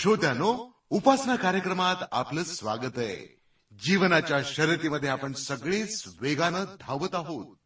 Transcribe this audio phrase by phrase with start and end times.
[0.00, 3.40] श्रोत्यानो उपासना कार्यक्रमात आपलं स्वागत आहे.
[3.80, 7.56] जीवनाच्या शर्यतीमध्ये आपण सगळेच वेगानं धावत आहोत.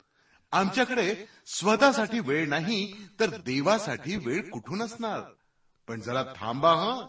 [0.53, 5.21] आमच्याकडे स्वतःसाठी वेळ नाही तर देवासाठी वेळ कुठून असणार?
[5.89, 7.07] पण जरा थांबा हा.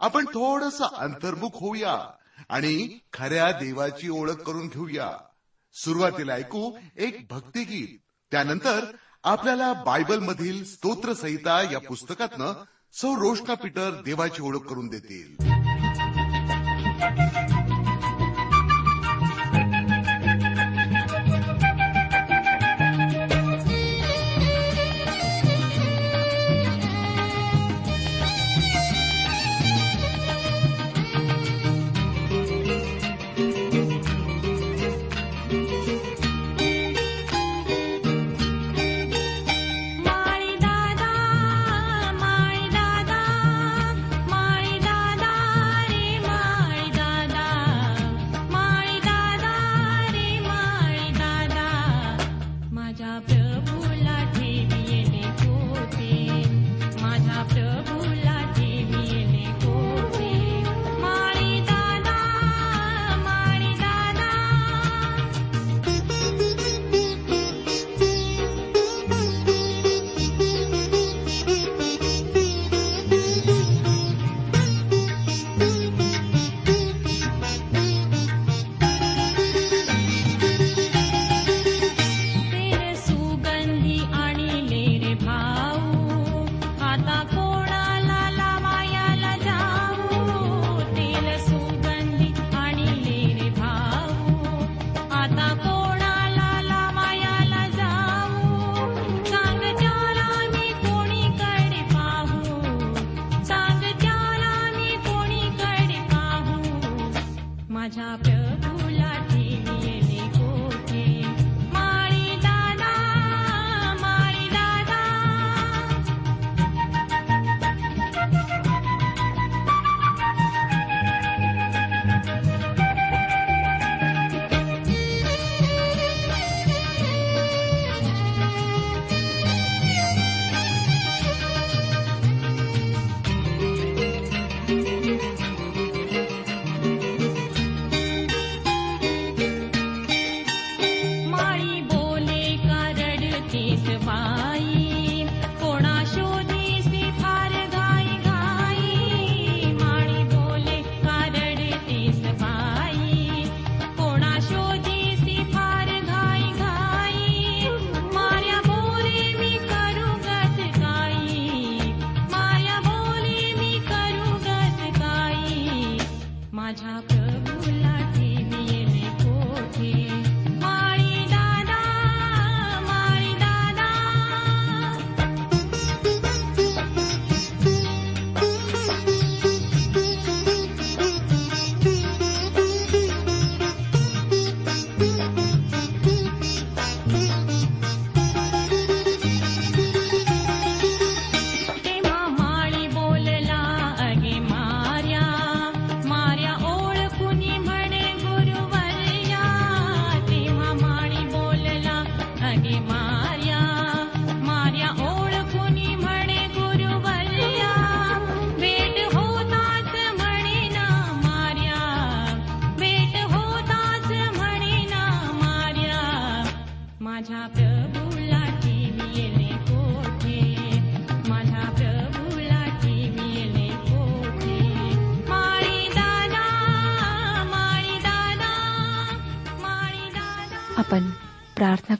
[0.00, 2.10] आपण थोडस अंतर्मुख होऊया
[2.48, 5.12] आणि खऱ्या देवाची ओळख करून घेऊया.
[5.74, 7.98] सुरुवातीला ऐकू एक भक्तिगीत
[8.30, 8.84] त्यानंतर
[9.24, 12.52] आपल्याला बायबल मधील स्तोत्रसहिता या पुस्तकातनं
[13.00, 15.55] सौ रोशना पीटर देवाची ओळख करून देतील.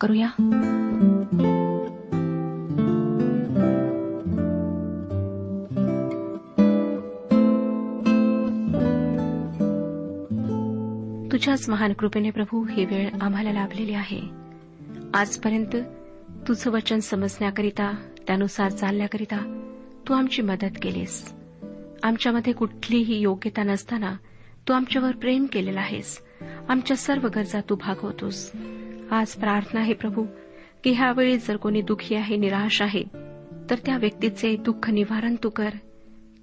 [0.01, 0.29] प्रार्थना करूया.
[11.33, 14.21] तुझ्याच महान कृपेने प्रभू ही वेळ आम्हाला लाभलेली आहे.
[15.15, 15.77] आजपर्यंत
[16.49, 17.97] तुझं वचन समजण्याकरिता
[18.27, 19.63] त्यानुसार चालण्याकरिता
[20.09, 21.35] तू आमची मदत केलीस.
[22.03, 24.17] आमच्यामध्ये कुठलीही योग्यता नसताना
[24.69, 26.19] तू आमच्यावर प्रेम केलेला आहेस.
[26.69, 28.53] आमच्या सर्व गरजा तू भागवतोस.
[29.11, 30.27] आज प्रार्थना आहे प्रभू
[30.85, 33.03] की ह्यावेळी जर कोणी दुखी आहे निराश आहे
[33.71, 35.69] तर त्या व्यक्तीचे दुःख निवारण तू कर.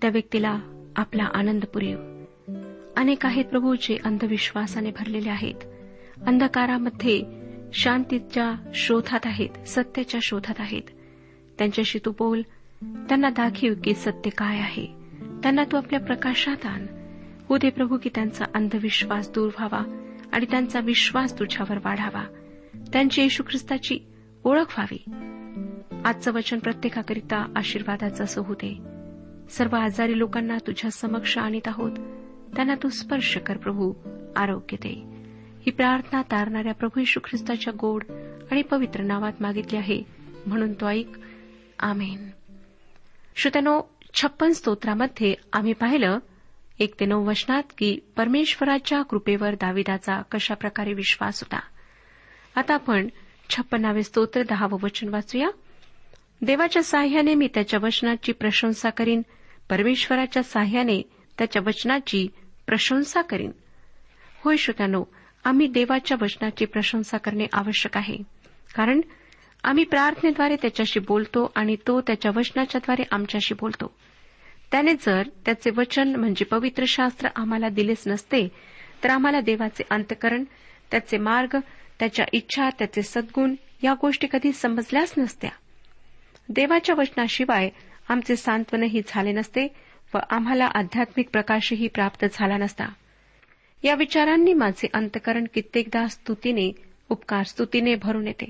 [0.02, 0.60] त्या व्यक्तीला
[0.96, 1.98] आपला आनंद पुरेव.
[2.98, 5.56] अनेक आहेत प्रभू जे अंधविश्वासाने भरलेले आहेत.
[6.26, 7.24] अंधकारामध्ये
[7.74, 10.84] शांतीच्या शोधात आहेत सत्याच्या शोधात आहेत.
[11.58, 12.42] त्यांच्याशी तू बोल.
[12.82, 14.86] त्यांना दाखीव की सत्य काय आहे.
[15.44, 16.86] त्यांना तू आपल्या प्रकाशात आण.
[17.50, 22.24] हो दे प्रभू की त्यांचा अंधविश्वास दूर व्हावा आणि त्यांचा विश्वास तुझ्यावर वाढावा.
[22.94, 24.00] त्यांची येशू ख्रिस्ताची
[24.44, 25.04] ओळख व्हावी.
[26.06, 28.80] आजचं वचन प्रत्येकाकरिता आशीर्वादाचं असं होऊ दे.
[29.50, 31.92] सर्व आजारी लोकांना तुझ्या समक्ष आणीत आहोत.
[32.56, 33.94] त्यांना तू स्पर्श कर प्रभू
[34.36, 35.04] आरोग्य दे.
[35.66, 38.04] ही प्रार्थना तारणाऱ्या प्रभू येशू ख्रिस्ताच्या गोड
[38.52, 40.04] आणि पवित्र नावात मागितली आहे.
[40.48, 41.18] म्हणून तो ऐक.
[41.80, 42.30] आमेन.
[43.36, 43.82] श्रोत्यानो
[44.14, 46.20] छप्पन स्तोत्रामध्ये आम्ही पाहिलं
[46.80, 51.73] एक ते नऊ वचनात की परमेश्वराच्या कृपेवर दाविदाचा कशा प्रकारे विश्वास होता?
[52.56, 53.08] आता आपण
[53.50, 55.48] छप्पनावे स्तोत्र दहावं वचन वाचूया.
[56.42, 59.22] देवाच्या साह्याने मी त्याच्या वचनाची प्रशंसा करीन.
[59.70, 61.02] परमेश्वराच्या साह्याने
[61.38, 62.28] त्याच्या वचनाची
[62.68, 63.52] प्रशंसा करीन.
[64.44, 65.04] होय श्रोत्यानो
[65.44, 68.18] आम्ही देवाच्या वचनाची प्रशंसा करणे आवश्यक आहे.
[68.76, 69.02] कारण
[69.64, 73.96] आम्ही प्रार्थनेद्वारे त्याच्याशी बोलतो आणि तो त्याच्या वचनाच्याद्वारे आमच्याशी बोलतो.
[74.72, 78.48] त्याने जर त्याचे वचन म्हणजे पवित्र शास्त्र आम्हाला दिलेच नसते
[79.04, 80.44] तर आम्हाला देवाचे अंतकरण
[80.92, 81.58] त्याचे मार्ग
[82.04, 85.50] त्याच्या इच्छा त्याचे सद्गुण या गोष्टी कधी समजल्याच नसत्या.
[86.50, 87.70] देवाच्या वचनाशिवाय
[88.10, 89.68] आमचे सांत्वनही झाले नसते
[90.14, 92.86] व आम्हाला आध्यात्मिक प्रकाशही प्राप्त झाला नसता.
[93.84, 96.72] या विचारांनी माझे अंतकरण कित्येकदा स्तुतीने
[97.10, 98.50] उपकार स्तुतीने भरून येते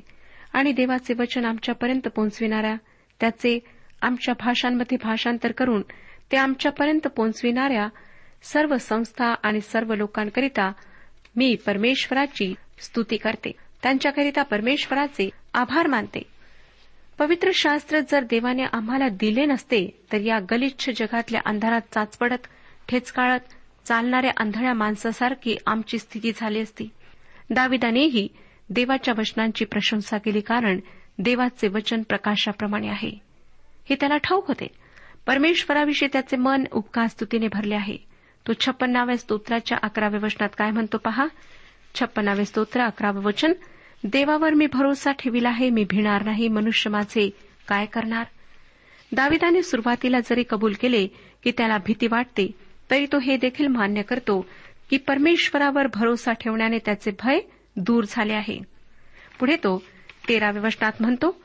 [0.53, 2.75] आणि देवाचे वचन आमच्यापर्यंत पोहोचविणाऱ्या
[3.19, 3.59] त्याचे
[4.01, 5.81] आमच्या भाषांमध्ये भाषांतर करून
[6.31, 7.87] ते आमच्यापर्यंत पोहोचविणाऱ्या
[8.43, 10.71] सर्व संस्था आणि सर्व लोकांकरिता
[11.35, 13.51] मी परमेश्वराची स्तुती करते.
[13.83, 16.21] त्यांच्याकरिता परमेश्वराचे आभार मानते.
[17.17, 22.47] पवित्र शास्त्र जर देवाने आम्हाला दिले नसते तर या गलिच्छ जगातल्या अंधारात चाचपडत
[22.89, 23.39] ठेचकाळत
[23.85, 26.89] चालणाऱ्या आंधळ्या माणसासारखी आमची स्थिती झाली असती.
[27.49, 28.27] दाविदानेही
[28.69, 30.79] देवाच्या वचनांची प्रशंसा केली कारण
[31.19, 33.11] देवाचे वचन प्रकाशाप्रमाणे आहे.
[33.89, 34.67] हे त्याला ठाऊक होते.
[35.27, 37.97] परमेश्वराविषयी त्याचे मन उपकार स्तुतीने भरले आहे.
[38.47, 41.27] तो छप्पन्नाव्या स्तोत्राच्या अकराव्या वचनात काय म्हणतो पहा?
[41.95, 43.53] छप्पन्नावे स्तोत्र अकरावं वचन.
[44.03, 47.29] देवावर मी भरोसा ठेविला आहे मी भिणार नाही मनुष्य माझे
[47.67, 48.25] काय करणार?
[49.11, 51.07] दाविदाने सुरुवातीला जरी कबूल केले
[51.43, 52.51] की त्याला भीती वाटते
[52.91, 54.45] तरी तो हे देखील मान्य करतो
[54.89, 57.39] की परमेश्वरावर भरोसा ठेवण्याने त्याचे भय
[57.75, 58.61] दूर झाले आहे.
[59.39, 59.83] पुढे तो
[60.29, 61.41] तेराव्या वचनात म्हणतो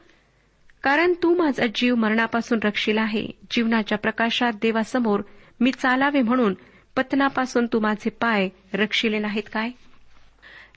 [0.82, 3.28] कारण तू माझा जीव मरणापासून रक्षिला आहे.
[3.50, 5.20] जीवनाच्या प्रकाशात देवासमोर
[5.60, 6.54] मी चालावे म्हणून
[6.98, 9.70] पतनापासून तू माझे पाय रक्षिले नाहीत काय?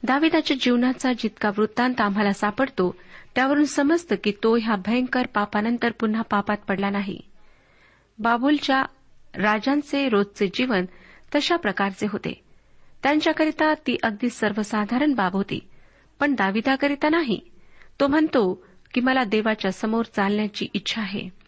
[0.03, 2.95] दाविदाच्या जीवनाचा जितका वृत्तांत आम्हाला सापडतो
[3.35, 7.21] त्यावरून समजतं की तो ह्या भयंकर पापानंतर पुन्हा पापात पडला नाही.
[8.19, 8.83] बाबुलच्या
[9.35, 10.85] राजांचे रोजचे जीवन
[11.35, 12.43] तशा प्रकारचे होते.
[13.03, 15.59] त्यांच्याकरिता ती अगदी सर्वसाधारण बाब होती
[16.19, 17.39] पण दाविदाकरिता नाही.
[17.99, 21.40] तो म्हणतो की मला देवाच्या समोर चालण्याची इच्छा आहे.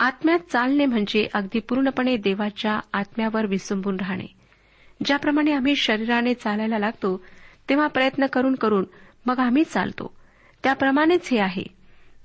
[0.00, 4.26] आत्म्यात चालणे म्हणजे अगदी पूर्णपणे देवाच्या आत्म्यावर विसंबून राहणे.
[5.04, 7.24] ज्याप्रमाणे आम्ही शरीराने चालायला लागतो
[7.68, 8.84] तेव्हा प्रयत्न करून करून
[9.26, 10.16] मग आम्ही चालतो.
[10.62, 11.62] त्याप्रमाणेच हे आहे.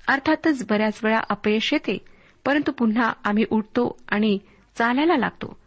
[0.07, 1.97] अर्थातच बऱ्याच वेळा अपयश येते
[2.45, 4.39] परंतु पुन्हा आम्ही उठतो आणि
[4.75, 5.57] चालायला लागतो.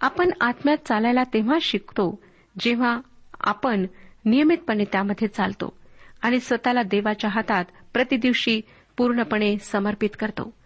[0.00, 2.22] आपण आत्म्यात चालायला तेव्हा शिकतो
[2.60, 3.00] जेव्हा
[3.40, 3.86] आपण
[4.24, 5.76] नियमितपणे त्यामध्ये चालतो
[6.22, 8.60] आणि स्वतःला देवाच्या हातात प्रतिदिवशी
[8.96, 10.59] पूर्णपणे समर्पित करतो.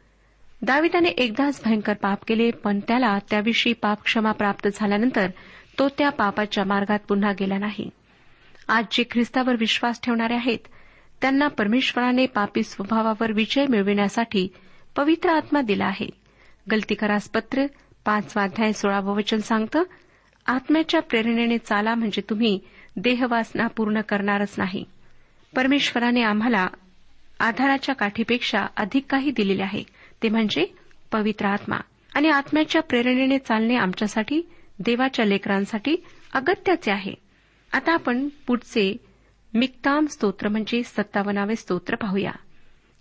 [0.64, 5.30] दाविदाने एकदाच भयंकर पाप केले पण त्याला त्याविषयी पाप क्षमा प्राप्त झाल्यानंतर
[5.78, 7.90] तो त्या पापाच्या मार्गात पुन्हा गेला नाही.
[8.68, 10.58] आज जे ख्रिस्तावर विश्वास ठेवणारे आहेत
[11.20, 14.48] त्यांना परमेश्वराने पापी स्वभावावर विजय मिळविण्यासाठी
[14.96, 16.08] पवित्र आत्मा दिला आहे.
[16.70, 17.66] गलतीकरास पत्र
[18.04, 19.82] पाचवा अध्याय सोळावं वचन सांगतं
[20.46, 22.60] आत्म्याच्या प्रेरणेने चाला म्हणजे तुम्ही
[22.96, 24.84] देहवासना पूर्ण करणारच नाही.
[25.56, 26.66] परमेश्वराने आम्हाला
[27.40, 29.93] आधाराच्या काठीपेक्षा अधिक काही दिलेले आहे.
[30.24, 30.74] ते म्हणजे
[31.12, 31.76] पवित्र आत्मा.
[32.14, 34.42] आणि आत्म्याच्या प्रेरणेने चालणे आमच्यासाठी
[34.78, 35.96] देवाच्या लेकरांसाठी
[36.32, 37.14] अगत्याचे आहे.
[37.72, 38.96] आता आपण पुढचे
[39.54, 42.32] मिक्ताम स्तोत्र म्हणजे सत्तावनावे स्तोत्र पाहूया.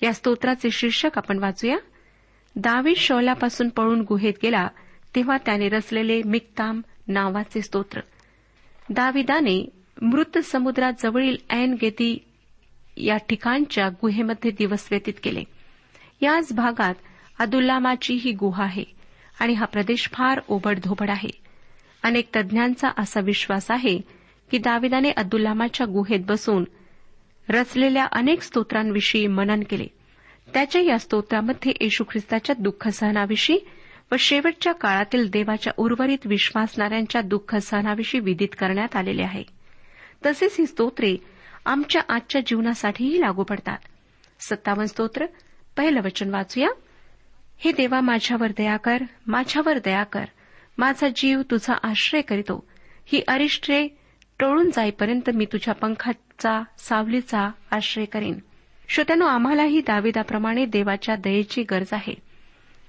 [0.01, 1.77] या स्तोत्राचे शीर्षक आपण वाचूया.
[2.55, 4.67] दावीद शौलापासून पळून गुहेत गेला
[5.15, 7.99] तेव्हा त्याने रचलेले मिक्ताम नावाचे स्तोत्र.
[8.89, 9.69] दाविदाने
[10.01, 12.25] मृत समुद्राजवळील ऐन गेती
[12.97, 15.43] या ठिकाणच्या गुहेमध्ये दिवस व्यतीत केले.
[16.21, 16.95] याच भागात
[17.39, 18.83] अदुल्लामाची ही गुहा आहे
[19.39, 21.29] आणि हा प्रदेश फार ओबडधोबड आहे.
[22.03, 24.01] अनेक तज्ज्ञांचा असा विश्वास आहे
[24.51, 26.63] की दाविदाने अब्दुल्लामाच्या गुहेत बसून
[27.49, 29.87] रचलेल्या अनेक स्तोत्रांविषयी मनन केले.
[30.53, 33.57] त्याच्या या स्तोत्रामध्ये येशू ख्रिस्ताच्या दुःख सहनाविषयी
[34.11, 39.43] व शेवटच्या काळातील देवाच्या उर्वरित विश्वासणाऱ्यांच्या दुःख सहनाविषयी विदित करण्यात आलेले आहे.
[40.25, 41.15] तसेच ही स्तोत्रे
[41.65, 43.77] आमच्या आजच्या जीवनासाठीही लागू पडतात.
[44.39, 45.25] सत्तावन्न स्तोत्र
[45.77, 46.67] पहिलं वचन वाचूया.
[47.57, 50.25] हे देवा माझ्यावर दया कर माझ्यावर दया कर.
[50.77, 52.67] माझा जीव तुझा आश्रय करीतो.
[53.05, 53.87] ही अरिष्ट्रे
[54.39, 58.39] टोळून जाईपर्यंत मी तुझ्या पंखाचा सावलीचा आश्रय करीन.
[58.89, 62.13] श्रोत्यानो आम्हालाही दाविदाप्रमाणे देवाच्या दयेची गरज आहे.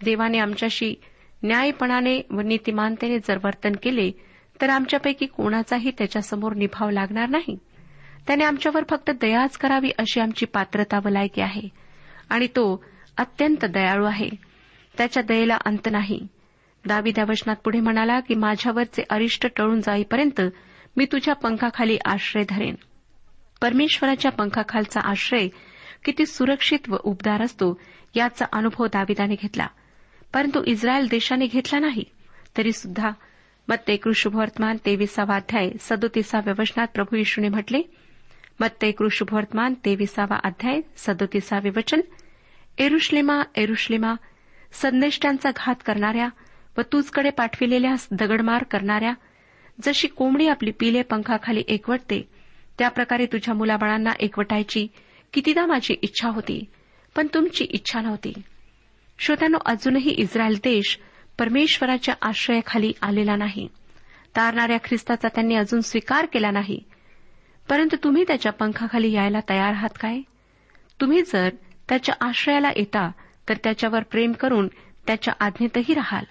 [0.05, 0.95] देवाने आमच्याशी
[1.43, 4.11] न्यायपणाने व नीतिमानतेने जर वर्तन केले
[4.61, 7.59] तर आमच्यापैकी कोणाचाही त्याच्यासमोर निभाव लागणार नाही.
[8.27, 11.69] त्याने आमच्यावर फक्त दयाच करावी अशी आमची पात्रता व लायकी आहे.
[12.31, 12.85] आणि तो
[13.17, 14.54] अत्यंत दयाळू आहे.
[14.99, 16.27] त्याच्या दयेला अंत नाही.
[16.87, 20.41] दाविद्या वचनात पुढे म्हणाला की माझ्यावरचे अरिष्ट टळून जाईपर्यंत
[20.97, 22.75] मी तुझ्या पंखाखाली आश्रय धरेन.
[23.63, 25.49] परमेश्वराच्या पंखाखालचा आश्रय
[26.05, 27.81] किती सुरक्षित व उबदार असतो
[28.15, 29.67] याचा अनुभव दाविदाने घेतला.
[30.35, 32.05] परंतु इस्रायल देशाने घेतला नाही.
[32.57, 33.11] तरी सुद्धा
[33.69, 37.83] मत्ते कृषुभवर्तमान तेविसावा अध्याय सदोतीसाव्या वचनात प्रभू येशूने म्हटले
[38.61, 42.01] मत्ते कृषुभवर्तमान तेविसावा अध्याय सदोतीसावे वचन
[42.79, 44.15] एरुश्लेमा एरुश्लेमा
[44.75, 46.29] संदेष्टांचा घात करणाऱ्या
[46.79, 49.13] व तुझकडे पाठविलेल्या दगडमार करणाऱ्या
[49.83, 52.29] जशी कोंबडी आपली पिले पंखाखाली एकवटते
[52.79, 54.87] त्याप्रकारे तुझ्या मुलाबाळांना एकवटायची
[55.33, 56.65] कितीदा माझी इच्छा होती
[57.17, 58.33] पण तुमची इच्छा नव्हती.
[59.19, 60.99] श्रोत्यानो अजूनही इस्रायल देश
[61.39, 63.69] परमेश्वराच्या आश्रयाखाली आलेला नाही.
[64.37, 66.81] तारणाऱ्या ख्रिस्ताचा त्यांनी अजून स्वीकार केला नाही.
[67.69, 70.21] परंतु तुम्ही त्याच्या पंखाखाली यायला तयार आहात काय?
[71.01, 71.49] तुम्ही जर
[71.89, 73.11] त्याच्या आश्रयाला येता
[73.49, 74.69] तर त्याच्यावर प्रेम करून
[75.07, 76.25] त्याच्या आज्ञेतही राहाल.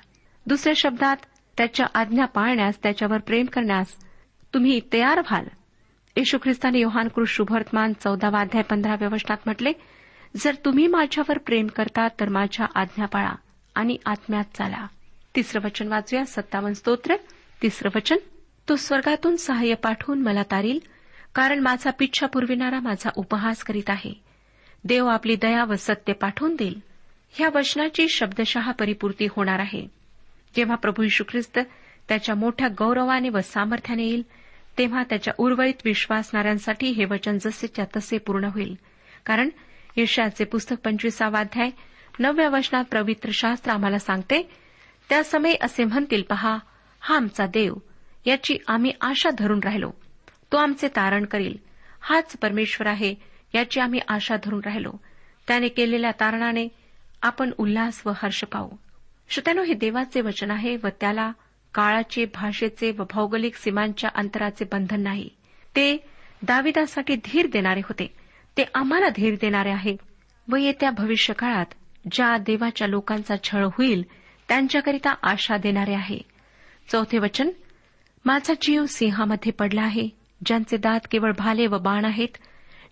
[0.46, 1.18] दुसऱ्या शब्दात
[1.58, 3.88] त्याच्या आज्ञा पाळण्यास त्याच्यावर प्रेम करण्यास
[4.54, 5.46] तुम्ही तयार व्हाल.
[6.16, 9.72] येशू ख्रिस्ताने योहान कृष शुभवर्तमान चौदावा अध्याय पंधराव्या वचनात म्हटले
[10.38, 13.32] जर तुम्ही माझ्यावर प्रेम करता तर माझ्या आज्ञा पाळा
[13.76, 14.88] आणि आत्म्यात चाला.
[15.36, 16.26] तिसरं वचन वाचूया.
[16.26, 17.16] सत्तावन्न स्तोत्र.
[17.62, 18.16] तिसरं वचन
[18.70, 20.80] तो स्वर्गातून सहाय्य पाठवून मला तारील
[21.36, 24.22] कारण माझा पिच्छा पुरविणारा माझा उपहास करीत आहे.
[24.84, 26.84] देव आपली दया व सत्य पाठवून देईल.
[27.36, 29.88] ह्या वचनाची शब्दशः परिपूर्ती होणार आहे.
[30.56, 31.60] जेव्हा प्रभू यशू ख्रिस्त
[32.10, 34.24] त्याच्या मोठ्या गौरवाने व सामर्थ्याने येईल
[34.78, 38.76] तेव्हा त्याच्या उर्वरित विश्वासणाऱ्यांसाठी हे वचन जसेच्या तसे पूर्ण होईल.
[39.26, 39.50] कारण
[39.98, 41.70] यशाचे पुस्तक पंचवीसावा अध्याय
[42.20, 44.50] नवव्या वचनात पवित्र शास्त्र आम्हाला सांगते
[45.10, 46.58] त्या समय असे म्हणतील पहा
[47.00, 47.74] हा आमचा देव
[48.26, 49.92] याची आम्ही आशा धरून राहिलो.
[50.52, 51.58] तो आमचे तारण करील.
[52.02, 53.16] हाच परमेश्वर आहे
[53.56, 54.92] याची आम्ही आशा धरून राहिलो.
[55.48, 56.68] त्याने केलेल्या तारणाने
[57.24, 58.70] आपण उल्हास व हर्ष पाहू.
[59.30, 61.32] श्रोत्यानो हे देवाचे वचन आहे व त्याला
[61.74, 65.30] काळाचे भाषेचे व भौगोलिक सीमांच्या अंतराचे बंधन नाही.
[65.76, 65.98] ते
[66.42, 68.14] दाविदासाठी धीर देणारे होते.
[68.58, 69.98] ते आम्हाला धीर देणारे आहे
[70.52, 71.66] व येत्या भविष्यकाळात
[72.12, 74.06] ज्या देवाच्या लोकांचा छळ होईल
[74.48, 76.20] त्यांच्याकरिता आशा देणारे आहे.
[76.92, 77.50] चौथे वचन
[78.26, 80.10] माझा जीव सिंहामध्ये पडला आहे.
[80.46, 82.38] ज्यांचे दात केवळ भाले व बाण आहेत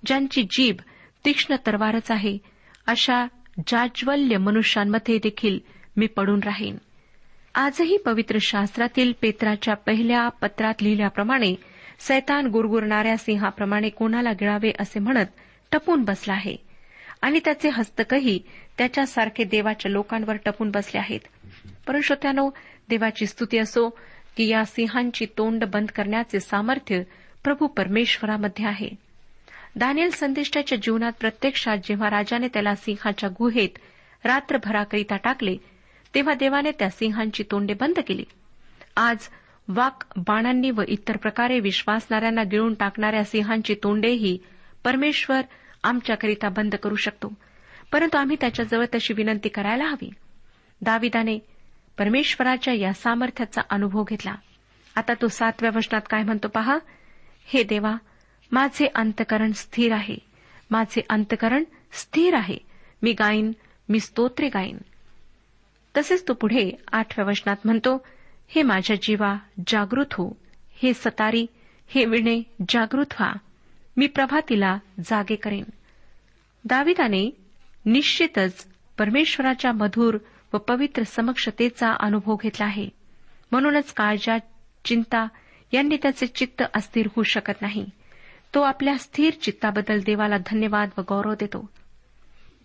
[0.06, 0.78] ज्यांची जीभ
[1.26, 2.38] तीक्ष्ण तरवारच आहे
[2.88, 3.26] अशा
[3.68, 5.60] जाज्वल्य मनुष्यांमध्ये देखील
[5.98, 6.78] मी पडून राहीन.
[7.56, 11.56] आजही पवित्र शास्त्रातील पेत्राच्या पहिल्या पत्रात लिहिल्याप्रमाणे
[12.00, 15.26] सैतान गुरगुरणाऱ्या सिंहाप्रमाणे कोणाला गिळावे असे म्हणत
[15.72, 16.56] टपून बसला आहे.
[17.22, 18.40] आणि त्याचे हस्तकही
[18.78, 21.20] त्याच्यासारखे देवाच्या लोकांवर टपून बसले आहेत.
[21.88, 22.50] परंतु श्रोत्यानो
[22.90, 23.90] देवाची स्तुती असो
[24.38, 27.04] की या सिंहांची तोंड बंद करण्याचे सामर्थ्य
[27.44, 29.11] प्रभू परमेश्वरामध्ये आहे.
[29.76, 33.70] दानियल संदिष्टाच्या जीवनात प्रत्यक्षात जेव्हा राजाने त्याला सिंहाच्या गुहेत
[34.24, 35.58] रात्रभराकरिता टाकले
[36.16, 38.24] तेव्हा देवाने त्या सिंहांची तोंडे बंद केली.
[38.98, 39.18] आज
[39.68, 44.38] वाक बाणांनी व इतर प्रकारे विश्वासणाऱ्यांना गिळून टाकणाऱ्या सिंहांची तोंडेही
[44.84, 45.42] परमेश्वर
[45.84, 47.34] आमच्याकरिता बंद करू शकतो.
[47.92, 50.10] परंतु आम्ही त्याच्याजवळ तशी विनंती करायला हवी.
[50.82, 51.40] दाविदाने
[51.98, 54.36] परमेश्वराच्या या सामर्थ्याचा अनुभव घेतला.
[54.96, 56.78] आता तो सातव्या वचनात काय म्हणतो पहा?
[57.46, 57.96] हे देवा
[58.52, 60.18] माझे अंतकरण स्थिर आहे.
[60.72, 62.58] माझे अंतकरण स्थिर आहे.
[63.02, 63.52] मी गाईन
[63.90, 64.78] मी स्तोत्रे गाईन.
[65.98, 68.06] तसेच तो पुढे आठव्या वचनात म्हणतो
[68.48, 70.38] हे माझ्या जीवा जागृत हो.
[70.74, 71.46] हे सतारी
[71.88, 73.34] हे विणे जागृत व्हा.
[73.98, 75.64] मी प्रभातीला जागे करेन.
[76.66, 77.38] दाविदाने
[77.86, 78.68] निश्चितच
[78.98, 80.18] परमेश्वराच्या मधुर
[80.54, 82.90] व पवित्र समक्षतेचा अनुभव घेतला आहे.
[83.52, 84.38] म्हणूनच काळजा
[84.86, 85.28] चिंता
[85.72, 87.90] यांनी त्याचे चित्त अस्थिर होऊ शकत नाही.
[88.56, 91.70] तो आपल्या स्थिर चित्ताबद्दल देवाला धन्यवाद व गौरव देतो.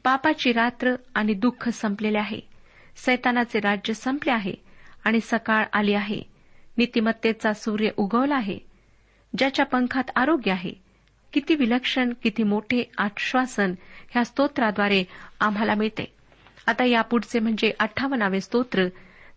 [0.05, 2.40] पापाची रात्र आणि दुःख संपलेले आहे.
[2.97, 4.55] सैतानाचे राज्य संपले आहे
[5.05, 6.23] आणि सकाळ आली आहे.
[6.78, 8.59] नीतिमत्तेचा सूर्य उगवला आहे.
[9.38, 10.73] ज्याच्या पंखात आरोग्य आहे.
[11.33, 13.75] किती विलक्षण किती मोठे आश्वासन
[14.11, 15.05] ह्या स्तोत्राद्वारे
[15.40, 16.14] आम्हाला मिळते.
[16.66, 18.87] आता यापुढचे म्हणजे अठ्ठावन्नावे स्तोत्र.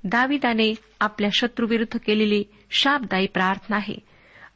[0.03, 3.95] दाविदाने आपल्या शत्रूविरुद्ध केलेली शापदायी प्रार्थना आहे.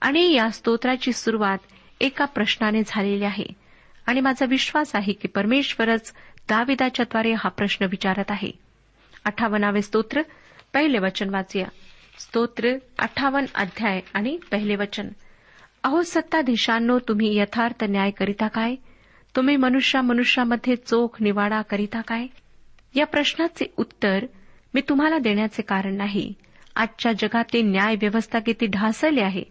[0.01, 1.57] आणि या स्तोत्राची सुरुवात
[2.03, 3.45] एका प्रश्नाने झालेली आहे.
[4.05, 6.13] आणि माझा विश्वास आहे की परमेश्वरच
[6.49, 8.51] दाविदाच्याद्वारे हा प्रश्न विचारत आहे.
[9.25, 10.21] अठ्ठावनावे स्तोत्र
[10.73, 11.65] पहिले वचन वाचूया.
[12.17, 15.07] स्तोत्र अठ्ठावन्न अध्याय आणि पहिले वचन.
[15.83, 18.75] अहो सत्ताधीशांनो तुम्ही यथार्थ न्याय करिता काय?
[19.35, 22.27] तुम्ही मनुष्या मनुष्यामध्ये चोख निवाडा करिता काय?
[22.95, 24.25] या प्रश्नाचे उत्तर
[24.73, 26.33] मी तुम्हाला देण्याचे कारण नाही.
[26.75, 29.43] आजच्या जगातील न्याय व्यवस्था किती ढासळली आहे.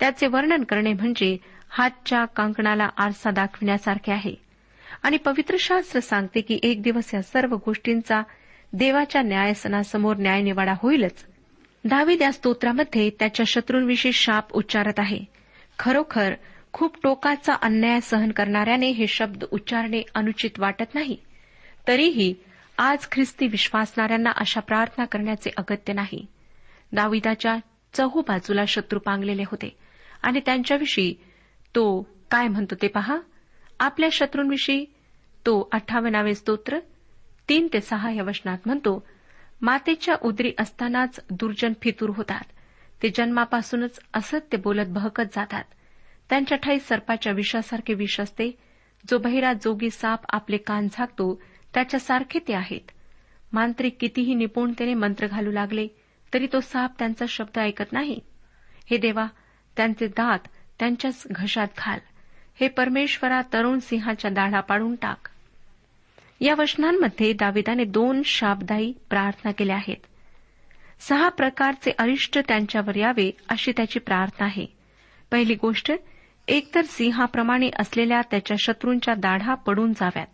[0.00, 1.36] त्याचे वर्णन करणे म्हणजे
[1.70, 4.34] हातच्या कांकणाला आरसा दाखविण्यासारखे आहे.
[5.02, 8.22] आणि पवित्र शास्त्र सांगते की एक दिवस या सर्व गोष्टींचा
[8.72, 11.26] देवाच्या न्यायसनासमोर न्यायनिवाडा होईलच.
[11.84, 15.18] दावीद या स्तोत्रामध्ये त्याच्या शत्रूंविषयी शाप उच्चारत आहे.
[15.78, 16.34] खरोखर
[16.72, 21.16] खूप टोकाचा अन्याय सहन करणाऱ्याने हे शब्द उच्चारणे अनुचित वाटत नाही.
[21.88, 22.34] तरीही
[22.78, 26.26] आज ख्रिस्ती विश्वासणाऱ्यांना अशा प्रार्थना करण्याचे अगत्य नाही.
[26.92, 27.56] दाविदाच्या
[27.92, 29.76] चहू बाजूला शत्रू पांगलेले होते
[30.22, 31.14] आणि त्यांच्याविषयी
[31.74, 33.18] तो काय म्हणतो ते पहा.
[33.80, 34.84] आपल्या शत्रूंविषयी
[35.46, 36.78] तो अठ्ठावनावे स्तोत्र
[37.48, 39.06] तीन ते सहा या वचनात म्हणतो
[39.62, 42.44] मातेच्या उदरी असतानाच दुर्जन फितूर होतात.
[43.02, 45.64] ते जन्मापासूनच असत्य बोलत बहकत जातात.
[46.28, 48.50] त्यांच्या ठाई सर्पाच्या विषासारखे विष असते.
[49.10, 51.40] जो बहिरा जोगी साप आपले कान झाकतो
[51.74, 52.90] त्याच्यासारखे ते आहेत.
[53.52, 55.88] मांत्रिक कितीही निपुणतेने मंत्र घालू लागले
[56.34, 58.20] तरी तो साप त्यांचा शब्द ऐकत नाही.
[58.90, 59.26] हे देवा
[59.76, 60.38] त्यांचे दात
[60.78, 61.98] त्यांच्याच घशात घाल.
[62.60, 65.28] हे परमेश्वरा तरुण सिंहाच्या दाढा पाडून टाक.
[66.40, 70.06] या वचनांमध्ये दाविदाने दोन शाबदायी प्रार्थना केल्या आहेत.
[71.00, 74.66] सहा प्रकारचे अरिष्ट त्यांच्यावर यावे अशी त्याची प्रार्थना आहे.
[75.30, 75.92] पहिली गोष्ट
[76.48, 80.26] एकतर सिंहाप्रमाणे असलेल्या त्याच्या शत्रूंच्या दाढा पडून जाव्यात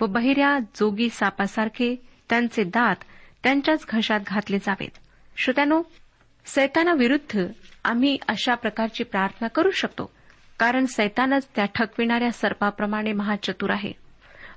[0.00, 1.96] व बहिऱ्या जोगी सापासारखे
[2.30, 2.96] त्यांचे दात
[3.42, 4.98] त्यांच्याच घशात घातले जावेत.
[5.36, 5.82] श्रोत्यानो
[6.46, 7.46] सैतानाविरुद्ध
[7.86, 10.10] आम्ही अशा प्रकारची प्रार्थना करू शकतो.
[10.58, 13.92] कारण सैतानच त्या ठकविणाऱ्या सर्पाप्रमाणे महाचतुर आहे.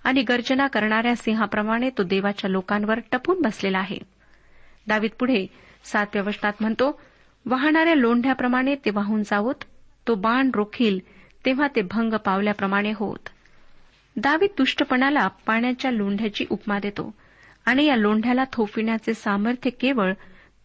[0.03, 3.97] आणि गर्जना करणाऱ्या सिंहाप्रमाणे तो देवाच्या लोकांवर टपून बसलेला आहे.
[4.87, 5.47] दावीत पुढे
[5.83, 7.01] सातव्या वचनात म्हणतो
[7.45, 9.55] वाहणाऱ्या लोंढ्याप्रमाणे ते वाहून जावोत
[10.07, 10.99] तो बाण रोखील
[11.45, 13.29] तेव्हा ते भंग पावल्याप्रमाणे होत.
[14.15, 17.13] दावीत दुष्टपणाला पाण्याच्या लोंढ्याची उपमा देतो.
[17.65, 20.13] आणि या लोंढ्याला थोपिण्याचे सामर्थ्य केवळ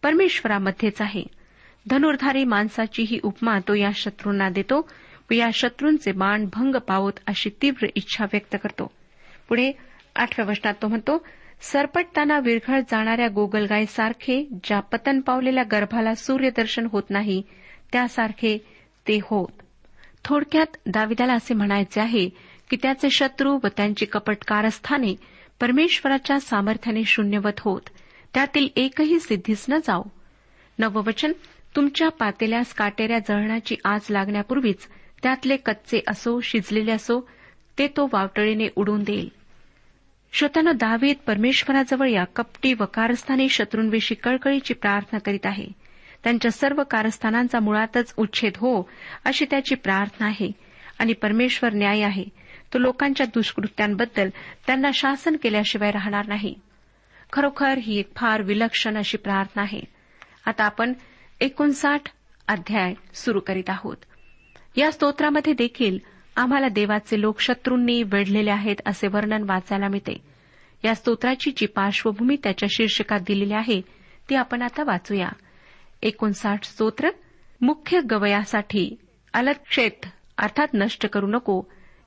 [0.03, 1.44] परमेश्वरामध्येच आहे.
[1.89, 4.89] धनुर्धारी माणसाची ही उपमा तो या शत्रूंना देतो
[5.31, 8.91] व या शत्रूंचे बाण भंग पावत अशी तीव्र इच्छा व्यक्त करतो.
[9.49, 9.71] पुढे
[10.15, 11.25] आठव्या वचनात तो म्हणतो
[11.61, 17.41] सरपटताना विरघळ जाणाऱ्या गोगलगायसारखे ज्या पतन पावलेल्या गर्भाला सूर्यदर्शन होत नाही
[17.91, 18.57] त्यासारखे
[19.07, 19.61] ते होत.
[20.25, 22.29] थोडक्यात दाविदाला असे म्हणायचे आहे
[22.69, 25.15] की त्याचे शत्रू व त्यांची कपट कारस्थाने
[25.59, 27.81] परमेश्वराच्या सामर्थ्याने शून्यवत होत.
[28.33, 30.03] त्यातील एकही सिद्धीस न जाओ.
[30.79, 31.31] नववचन
[31.75, 34.87] तुमच्या पातेल्यास काटेऱ्या जळणाची आज लागण्यापूर्वीच
[35.23, 37.29] त्यातले कच्चे असो शिजलेले असो
[37.77, 39.29] ते तो वावटळीने उडून देईल.
[40.33, 45.67] श्रोत्यानं दावीद परमेश्वराजवळ या कपटी व कारस्थानी शत्रूंविषयी कळकळीची प्रार्थना करीत आहे.
[46.23, 48.89] त्यांच्या सर्व कारस्थानांचा मुळातच उच्छेद हो
[49.25, 50.51] अशी त्याची प्रार्थना आहे.
[50.99, 52.25] आणि परमेश्वर न्याय आहे.
[52.73, 54.29] तो लोकांच्या दुष्कृत्यांबद्दल
[54.67, 56.55] त्यांना शासन केल्याशिवाय राहणार नाही.
[57.33, 59.81] खरोखर ही एक फार विलक्षण अशी प्रार्थना आहे.
[60.45, 60.93] आता आपण
[61.41, 62.09] एकोणसाठ
[62.47, 63.95] अध्याय सुरू करीत आहोत.
[64.77, 65.97] या स्तोत्रामध्ये देखील
[66.35, 70.17] आम्हाला देवाचे लोक शत्रूंनी वेढलेले आहेत असे वर्णन वाचायला मिळते.
[70.85, 73.81] या स्तोत्राची जी पार्श्वभूमी त्याच्या शीर्षकात दिलेली आहे
[74.29, 75.29] ती आपण आता वाचूया.
[76.03, 77.09] एकोणसाठ स्तोत्र
[77.61, 78.95] मुख्य गवयासाठी
[79.33, 80.05] अलक्षेत
[80.37, 81.61] अर्थात नष्ट करू नको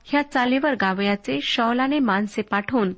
[0.05, 2.93] ह्या चालीवर गावयाचे शौलाने माणसे पाठवून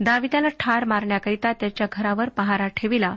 [0.00, 3.14] दाविदाला ठार मारण्याकरिता त्याच्या घरावर पहारा ठेविला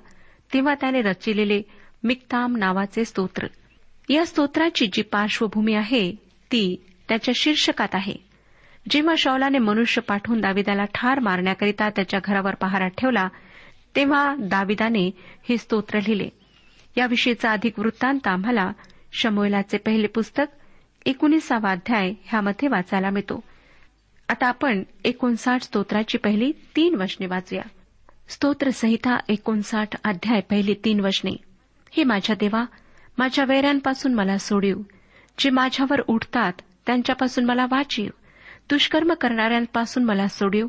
[0.53, 1.61] तेव्हा त्याने रचिलेले
[2.05, 3.47] मिक्ताम नावाचे स्तोत्र.
[4.09, 6.11] या स्तोत्राची जी पार्श्वभूमी आहे
[6.51, 8.13] ती त्याच्या शीर्षकात आहे.
[8.89, 13.27] जेव्हा शौलाने मनुष्य पाठवून दाविदाला ठार मारण्याकरिता त्याच्या घरावर पहारा ठेवला
[13.95, 15.11] तेव्हा दाविदाने
[15.49, 16.29] हे स्तोत्र लिहिले.
[16.97, 18.71] याविषयीचा अधिक वृत्तांत आम्हाला
[19.13, 20.45] शमोलाचे पहिले पुस्तक
[21.05, 23.43] एकोणीसावा अध्याय ह्यामध्ये वाचायला मिळतो.
[24.29, 27.63] आता आपण एकोणसाठ स्तोत्राची पहिली तीन वचने वाचूया.
[28.29, 31.54] स्तोत्रसंहिता एकोणसाठ अध्याय पहिली तीन वचने.
[31.97, 32.65] हे माझ्या देवा
[33.17, 34.77] माझ्या वैऱ्यांपासून मला सोडीव.
[35.39, 36.53] जे माझ्यावर उठतात
[36.85, 38.09] त्यांच्यापासून मला वाचीव.
[38.69, 40.67] दुष्कर्म करणाऱ्यांपासून मला सोडीव.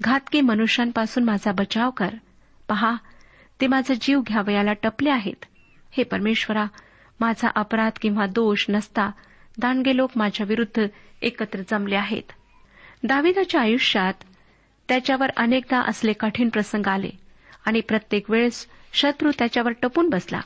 [0.00, 2.08] घातकी मनुष्यांपासून माझा बचाव कर.
[2.68, 2.94] पहा
[3.60, 5.44] ते माझा जीव घ्यावयाला टपले आहेत.
[5.90, 6.64] हे परमेश्वरा
[7.20, 9.10] माझा अपराध किंवा दोष नसता.
[9.58, 10.86] दांडगे लोक माझ्या विरुद्ध
[11.22, 12.32] एकत्र जमले आहेत.
[13.02, 14.14] दाविदाच्या आयुष्यात
[14.88, 17.10] त्याच्यावर अनेकदा असले कठीण प्रसंग आले
[17.66, 20.40] आणि प्रत्येक वेळेस शत्रू त्याच्यावर टपून बसला.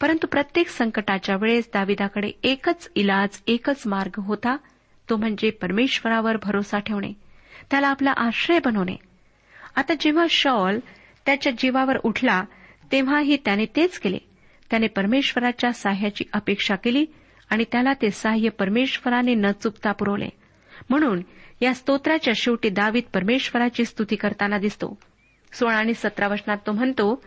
[0.00, 4.56] परंतु प्रत्येक संकटाच्या वेळेस दाविदाकडे एकच इलाज एकच मार्ग होता
[5.10, 7.12] तो म्हणजे परमेश्वरावर भरोसा ठेवणे
[7.70, 8.96] त्याला आपला आश्रय बनवणे.
[9.76, 10.78] आता जेव्हा शॉल
[11.26, 12.44] त्याच्या जीवावर उठला
[12.92, 14.18] तेव्हाही त्याने तेच केले.
[14.70, 17.06] त्याने परमेश्वराच्या साह्याची अपेक्षा केली
[17.50, 20.28] आणि त्याला ते साह्य परमेश्वराने न चुकता पुरवले.
[20.90, 21.22] म्हणून
[21.60, 24.98] या स्तोत्राच्या शेवटी दावीत परमेश्वराची स्तुती करताना दिसतो.
[25.52, 27.24] सोळा आणि सतरा वचनात तो म्हणतो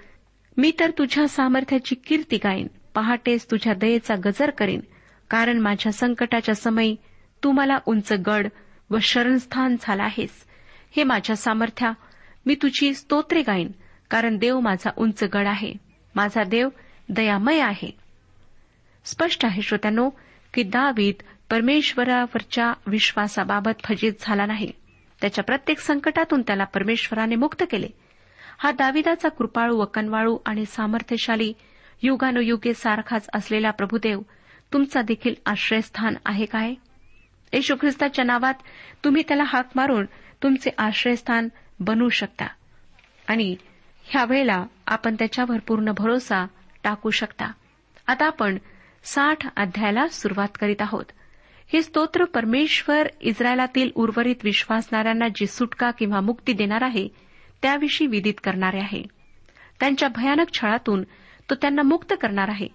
[0.58, 2.68] मी तर तुझ्या सामर्थ्याची कीर्ती गाईन.
[2.96, 4.80] पहाटेच तुझ्या दयेचा गजर करीन.
[5.30, 6.96] कारण माझ्या संकटाच्या समयी
[7.44, 8.48] तू मला उंच गड
[8.90, 10.46] व शरणस्थान झाला आहेस.
[10.96, 11.92] हे माझ्या सामर्थ्या.
[12.46, 13.72] मी तुझी स्तोत्रे गाईन.
[14.10, 15.74] कारण देव माझा उंच गड आहे.
[16.16, 16.70] माझा देव
[17.10, 17.98] दयामय आहे.
[19.06, 20.10] स्पष्ट आहे श्रोत्यानो
[20.54, 24.72] की दावीद परमेश्वरावरच्या विश्वासाबाबत फजित झाला नाही.
[25.22, 27.88] त्याच्या प्रत्येक संकटातून त्याला परमेश्वराने मुक्त केले.
[28.64, 31.54] हा दाविदाचा कृपाळू व कनवाळू आणि सामर्थ्यशाली
[32.02, 34.22] युगानुयुगे सारखाच असलेला प्रभुदेव
[34.74, 36.74] तुमचा देखील आश्रयस्थान आहे काय?
[37.54, 38.54] येशू ख्रिस्ताच्या नावात
[39.04, 40.06] तुम्ही त्याला हाक मारून
[40.44, 41.48] तुमचे आश्रयस्थान
[41.80, 42.46] बनवू शकता
[43.28, 43.56] आणि
[44.04, 46.46] ह्या वेळेला आपण त्याच्यावर पूर्ण भरोसा
[46.84, 47.52] टाकू शकता.
[48.08, 48.58] आता आपण
[49.04, 51.06] साठ अध्यायाला सुरुवात करीत आहोत.
[51.74, 57.31] हे स्तोत्र परमेश्वर इस्रायलातील उर्वरित विश्वासणाऱ्यांना जी सुटका किंवा मुक्ती देणार आहे
[57.62, 59.04] त्याविषयी विदित करणारे आहे.
[59.80, 61.04] त्यांच्या भयानक छळातून
[61.50, 62.68] तो त्यांना मुक्त करणार आहे.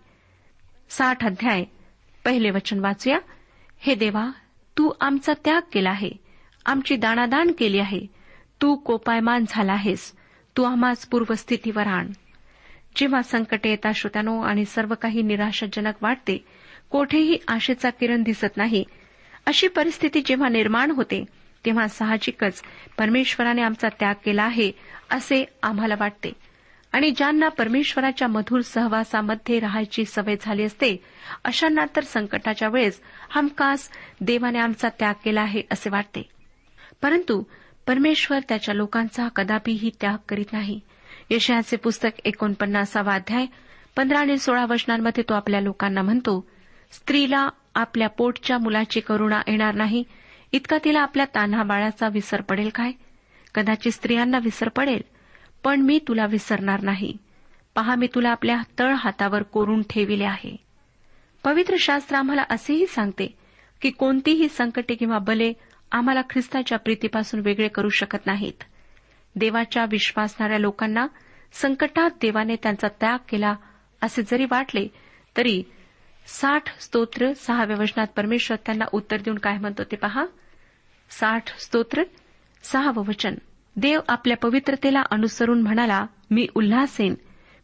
[0.88, 1.64] साठ अध्याय
[2.24, 3.18] पहिले वचन वाचूया.
[3.78, 4.30] हे देवा
[4.78, 6.10] तू आमचा त्याग केला आहे.
[6.66, 8.00] आमची दाणादाण केली आहे.
[8.62, 10.12] तू कोपायमान झाला आहेस.
[10.56, 12.08] तू आम्हास पूर्वस्थितीवर आण.
[12.96, 16.44] जेव्हा संकटे येतात श्रोत्यानो आणि सर्व काही निराशाजनक वाटते
[16.90, 18.84] कोठेही आशेचा किरण दिसत नाही
[19.46, 21.24] अशी परिस्थिती जेव्हा निर्माण होते
[21.66, 22.62] तेव्हा साहजिकच
[22.98, 24.72] परमेश्वराने आमचा त्याग केला आहे
[25.10, 26.32] असे आम्हाला वाटते.
[26.92, 31.04] आणि ज्यांना परमेश्वराच्या मधुर सहवासामध्ये राहायची सवय झाली असते
[31.44, 33.00] अशांना तर संकटाच्या वेळेस
[33.30, 36.28] हमखास देवाने आमचा त्याग केला आहे असे वाटते.
[37.02, 37.42] परंतु
[37.86, 40.80] परमेश्वर त्याच्या लोकांचा कदापिही त्याग करीत नाही.
[41.30, 43.46] यशयाचे पुस्तक एकोणपन्नासावा अध्याय
[43.96, 46.48] पंधरा आणि सोळा वचनांमध्ये तो आपल्या लोकांना म्हणतो
[46.92, 50.04] स्त्रीला आपल्या पोटच्या मुलाची करुणा येणार नाही
[50.52, 52.92] इतका तिला आपल्या तान्हा बाळाचा विसर पडेल काय?
[53.54, 55.00] कदाचित स्त्रियांना विसर पडेल
[55.64, 57.16] पण मी तुला विसरणार नाही.
[57.74, 60.56] पहा मी तुला आपल्या तळ हातावर कोरून ठेविले आहे.
[61.44, 63.38] पवित्र शास्त्र आम्हाला असेही सांगते
[63.80, 65.52] की कोणतीही संकटे किंवा बले
[65.92, 68.64] आम्हाला ख्रिस्ताच्या प्रीतीपासून वेगळे करू शकत नाहीत.
[69.36, 71.06] देवाच्या विश्वासणाऱ्या लोकांना
[71.52, 73.54] संकटात देवाने त्यांचा त्याग केला
[74.02, 74.88] असे जरी वाटले
[75.36, 75.62] तरी
[76.26, 80.26] साठ स्तोत्र सहाव्या वचनात परमेश्वर त्यांना उत्तर देऊन काय म्हणतो ते पहा.
[81.10, 82.02] साठ स्तोत्र
[82.62, 83.34] सहावं वचन.
[83.76, 87.14] देव आपल्या पवित्रतेला अनुसरून म्हणाला मी उल्हासेन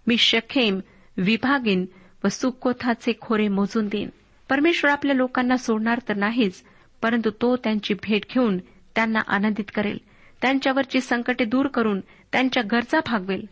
[0.06, 0.80] मी शखेम
[1.16, 1.86] विभागीन
[2.24, 4.08] व सुकोथाचे खोरे मोजून देईन.
[4.48, 6.62] परमेश्वर आपल्या लोकांना सोडणार तर नाहीच
[7.02, 8.58] परंतु तो त्यांची भेट घेऊन
[8.94, 9.98] त्यांना आनंदित करेल.
[10.42, 12.00] त्यांच्यावरची संकटे दूर करून
[12.32, 13.46] त्यांच्या गरजा भागवेल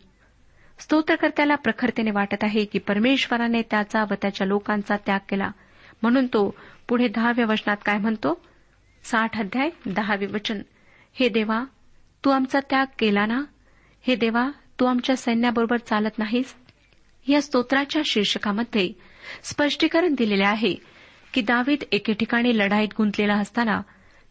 [0.81, 5.51] स्तोत्रकर्त्याला प्रखरतेने वाटत आहे की परमेश्वराने त्याचा व त्याच्या लोकांचा त्याग केला.
[6.01, 6.55] म्हणून तो
[6.87, 8.41] पुढे दहाव्या वचनात काय म्हणतो?
[9.03, 10.61] साठ अध्याय दहावे वचन.
[11.13, 11.63] हे देवा
[12.25, 13.41] तू आमचा त्याग केला ना?
[14.07, 16.55] हे देवा तू आमच्या सैन्याबरोबर चालत नाहीस?
[17.27, 18.91] या स्तोत्राच्या शीर्षकामध्ये
[19.43, 20.75] स्पष्टीकरण दिलेले आहे
[21.33, 23.81] की दावीद एके ठिकाणी लढाईत गुंतलेला असताना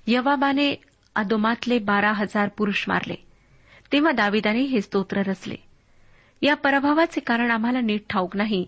[0.07, 0.83] यवाबाने
[1.15, 3.15] अदोमातले बारा हजार पुरुष मारले.
[3.93, 5.70] तेव्हा दाविदाने हे स्तोत्र रचले.
[6.43, 8.65] या पराभवाचे कारण आम्हाला नीट ठाऊक नाही.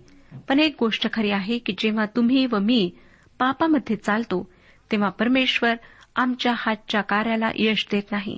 [0.48, 2.90] पण एक गोष्ट खरी आहे की जेव्हा तुम्ही व मी
[3.38, 4.42] पापामध्ये चालतो
[4.90, 5.74] तेव्हा परमेश्वर
[6.16, 8.36] आमच्या हातच्या कार्याला यश देत नाही.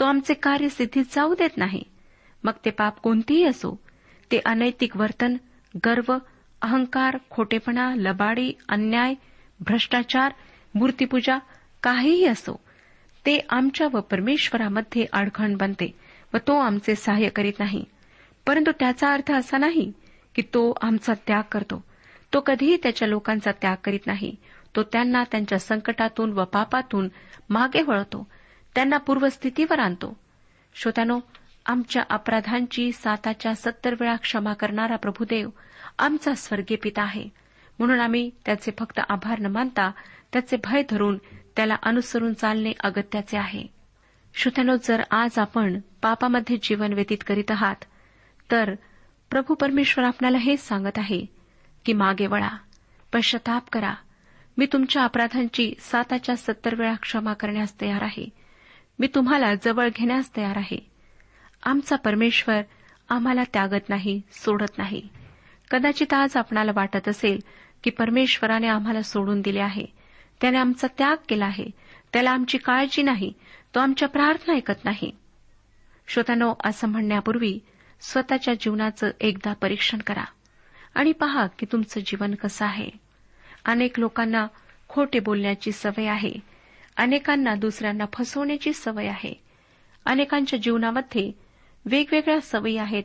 [0.00, 1.82] तो आमचे कार्य सिद्धीत जाऊ देत नाही.
[2.44, 3.74] मग ते पाप कोणतेही असो
[4.32, 5.36] ते अनैतिक वर्तन
[5.86, 6.12] गर्व
[6.62, 9.14] अहंकार खोटेपणा लबाडी अन्याय
[9.60, 10.32] भ्रष्टाचार
[10.74, 11.38] मूर्तीपूजा
[11.82, 12.60] काहीही असो
[13.26, 15.90] ते आमच्या व परमेश्वरामध्ये अडखण बनते
[16.34, 17.84] व तो आमचे सहाय्य करीत नाही.
[18.46, 19.92] परंतु त्याचा अर्थ असा नाही
[20.34, 21.84] की तो आमचा त्याग करतो.
[22.32, 24.36] तो कधीही त्याच्या लोकांचा त्याग करीत नाही.
[24.76, 27.08] तो त्यांना त्यांच्या संकटातून व पापातून
[27.50, 28.26] मागे वळतो.
[28.74, 30.16] त्यांना पूर्वस्थितीवर आणतो.
[30.74, 31.20] श्रोत्यानो
[31.66, 35.48] आमच्या अपराधांची साताच्या सत्तर वेळा क्षमा करणारा प्रभुदेव
[35.98, 37.28] आमचा स्वर्गीय पिता आहे.
[37.78, 39.90] म्हणून आम्ही त्याचे फक्त आभार न मानता
[40.32, 41.18] त्याचे भय धरून
[41.56, 43.66] त्याला अनुसरून चालणे अगत्याचे आहे.
[44.34, 47.84] श्रोत्यानो जर आज आपण पापामध्ये जीवन व्यतीत करीत आहात
[48.50, 48.74] तर
[49.30, 51.26] प्रभू परमेश्वर आपल्याला हेच सांगत आहे
[51.84, 52.56] की मागे वळा
[53.12, 53.94] पश्चाताप करा.
[54.58, 58.28] मी तुमच्या अपराधांची साताच्या सत्तर वेळा क्षमा करण्यास तयार आहे.
[58.98, 60.90] मी तुम्हाला जवळ घेण्यास तयार आहे.
[61.62, 62.62] आमचा परमेश्वर
[63.08, 65.08] आम्हाला त्यागत नाही सोडत नाही.
[65.70, 67.40] कदाचित आज आपणाला वाटत असेल
[67.84, 69.86] की परमेश्वराने आम्हाला सोडून दिले आहे.
[70.40, 71.66] त्याने आमचा त्याग केला आहे.
[72.12, 73.32] त्याला आमची काळजी नाही.
[73.74, 75.10] तो आमच्या प्रार्थना ऐकत नाही.
[76.08, 77.58] श्रोतानो असं म्हणण्यापूर्वी
[78.10, 80.24] स्वतःच्या जीवनाचं एकदा परीक्षण करा
[80.94, 82.88] आणि पहा की तुमचं जीवन कसं आहे.
[83.64, 84.46] अनेक लोकांना
[84.88, 86.32] खोटे बोलण्याची सवय आहे.
[86.96, 89.42] अनेकांना दुसऱ्यांना फसवण्याची सवय आहे.
[90.04, 91.32] अनेकांच्या जीवनामध्ये
[91.86, 93.04] वेगवेगळ्या सवयी आहेत.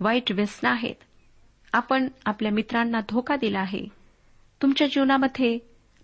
[0.00, 0.94] वाईट व्यसन आहेत.
[1.72, 3.86] आपण आपल्या मित्रांना धोका दिला आहे.
[4.62, 5.58] तुमच्या जीवनामध्ये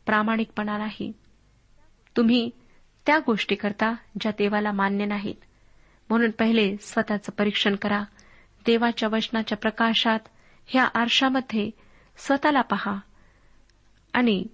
[0.06, 1.12] प्रामाणिकपणा नाही.
[2.16, 2.50] तुम्ही
[3.06, 5.45] त्या गोष्टी करता ज्या देवाला मान्य नाहीत.
[6.10, 8.02] म्हणून पहिले स्वतःचं परीक्षण करा.
[8.66, 10.18] देवाच्या वचनाच्या प्रकाशात
[10.66, 11.70] ह्या आरशामध्ये
[12.16, 12.96] स्वतःला पहा.
[14.12, 14.44] आणि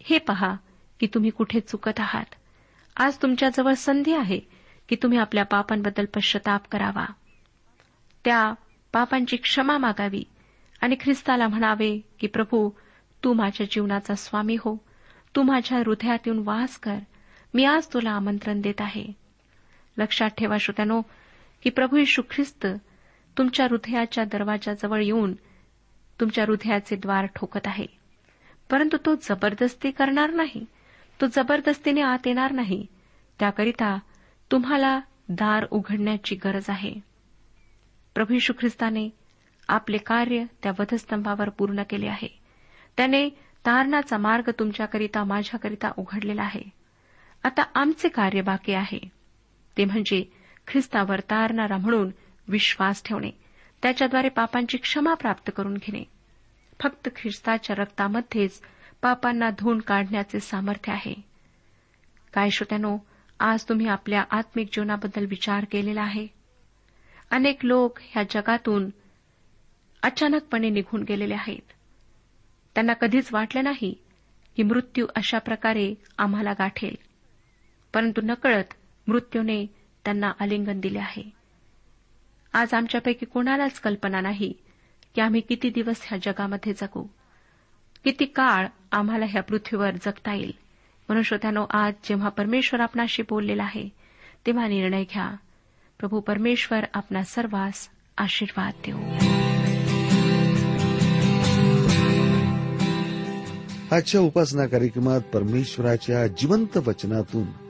[0.00, 0.56] हे पहा
[1.00, 2.24] की तुम्ही कुठे चुकत आहात.
[2.96, 4.40] आज तुमच्याजवळ संधी आहे
[4.88, 7.04] की तुम्ही आपल्या पापांबद्दल पश्चाताप करावा.
[8.24, 8.52] त्या
[8.92, 10.24] पापांची क्षमा मागावी
[10.80, 12.70] आणि ख्रिस्ताला म्हणावे की प्रभू
[13.24, 14.76] तू माझ्या जीवनाचा स्वामी हो.
[15.36, 16.96] तू माझ्या हृदयात येऊन वास कर.
[17.54, 19.19] मी आज तुला आमंत्रण देत आहे.
[19.98, 21.02] लक्षात ठेवा श्रोत्यानो
[21.62, 22.66] की प्रभू यशू ख्रिस्त
[23.38, 25.32] तुमच्या हृदयाच्या दरवाजाजवळ येऊन
[26.20, 27.86] तुमच्या हृदयाचे द्वार ठोकत आहे.
[28.70, 30.64] परंतु तो जबरदस्ती करणार नाही.
[31.20, 32.86] तो जबरदस्तीने आत येणार नाही.
[33.38, 33.98] त्याकरिता
[34.52, 36.94] तुम्हाला दार उघडण्याची गरज आहे.
[38.14, 39.08] प्रभू यशू ख्रिस्ताने
[39.68, 42.38] आपले कार्य त्या वधस्तंभावर पूर्ण केले आहे.
[42.96, 43.28] त्याने
[43.66, 46.62] तारणाचा मार्ग तुमच्याकरिता माझ्याकरिता उघडलेला आहे.
[47.44, 49.19] आता आमचे कार्य बाकी आहे.
[49.76, 50.32] ते म्हणजे
[50.68, 52.10] ख्रिस्तावर तारणारा म्हणून
[52.48, 53.30] विश्वास ठेवणे
[53.82, 56.04] त्याच्याद्वारे पापांची क्षमा प्राप्त करून घेणे.
[56.80, 58.60] फक्त ख्रिस्ताच्या रक्तामध्येच
[59.02, 61.14] पापांना धुवून काढण्याचे सामर्थ्य आहे.
[62.32, 62.98] काय श्रोत्यानो
[63.40, 66.26] आज तुम्ही आपल्या आत्मिक जीवनाबद्दल विचार केलेला आहे.
[67.30, 68.90] अनेक लोक ह्या जगातून
[70.02, 71.72] अचानकपणे निघून गेलेले आहेत.
[72.74, 73.94] त्यांना कधीच वाटलं नाही
[74.56, 76.94] की मृत्यू अशा प्रकारे आम्हाला गाठेल.
[77.94, 78.74] परंतु नकळत
[79.10, 79.66] मृत्यूने
[80.04, 81.30] त्यांना आलिंगन दिले आहे.
[82.52, 84.52] आज आमच्यापैकी कोणालाच कल्पना नाही
[85.14, 87.02] की आम्ही किती दिवस ह्या जगामध्ये जगू.
[88.04, 90.52] किती काळ आम्हाला ह्या पृथ्वीवर जगता येईल.
[91.08, 93.88] म्हणून श्रोत्यानो आज जेव्हा परमेश्वर आपणाशी बोललेला आहे
[94.46, 95.36] तेव्हा निर्णय घ्या.
[95.98, 98.98] प्रभू परमेश्वर आपणा सर्वांस आशीर्वाद देऊ.
[103.96, 107.69] आजच्या उपासना कार्यक्रमात परमेश्वराच्या जिवंत वचनातून